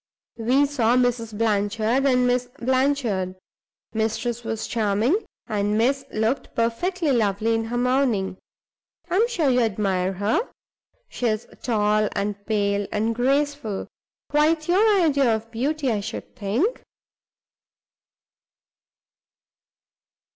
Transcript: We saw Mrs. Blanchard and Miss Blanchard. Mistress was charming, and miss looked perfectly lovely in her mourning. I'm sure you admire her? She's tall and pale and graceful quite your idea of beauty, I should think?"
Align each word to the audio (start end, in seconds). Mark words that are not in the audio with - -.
We 0.39 0.65
saw 0.65 0.97
Mrs. 0.97 1.37
Blanchard 1.37 2.07
and 2.07 2.25
Miss 2.25 2.47
Blanchard. 2.57 3.35
Mistress 3.93 4.43
was 4.43 4.65
charming, 4.65 5.15
and 5.45 5.77
miss 5.77 6.05
looked 6.11 6.55
perfectly 6.55 7.11
lovely 7.11 7.53
in 7.53 7.65
her 7.65 7.77
mourning. 7.77 8.39
I'm 9.11 9.27
sure 9.27 9.47
you 9.51 9.59
admire 9.59 10.13
her? 10.13 10.41
She's 11.07 11.45
tall 11.61 12.09
and 12.13 12.43
pale 12.47 12.87
and 12.91 13.13
graceful 13.13 13.87
quite 14.27 14.67
your 14.67 15.01
idea 15.03 15.35
of 15.35 15.51
beauty, 15.51 15.91
I 15.91 15.99
should 15.99 16.35
think?" 16.35 16.81